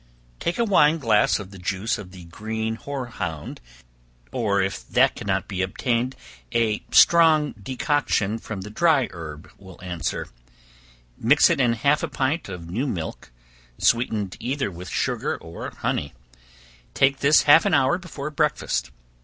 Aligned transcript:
Take 0.39 0.57
a 0.57 0.65
wine 0.65 0.97
glass 0.97 1.37
of 1.37 1.51
the 1.51 1.59
juice 1.59 1.99
of 1.99 2.09
the 2.09 2.25
green 2.25 2.75
hoarhound, 2.75 3.59
or 4.31 4.59
if 4.59 4.83
that 4.89 5.13
cannot 5.15 5.47
be 5.47 5.61
obtained, 5.61 6.15
a 6.51 6.83
strong 6.91 7.51
decoction 7.61 8.39
from 8.39 8.61
the 8.61 8.71
dry 8.71 9.09
herb 9.11 9.51
will 9.59 9.79
answer; 9.83 10.27
mix 11.19 11.51
it 11.51 11.59
in 11.61 11.73
half 11.73 12.01
a 12.01 12.07
pint 12.07 12.49
of 12.49 12.67
new 12.67 12.87
milk, 12.87 13.31
sweetened 13.77 14.37
either 14.39 14.71
with 14.71 14.89
sugar 14.89 15.37
or 15.37 15.69
honey; 15.69 16.15
take 16.95 17.19
this 17.19 17.43
half 17.43 17.63
an 17.67 17.75
hour 17.75 17.99
before 17.99 18.31
breakfast. 18.31 18.89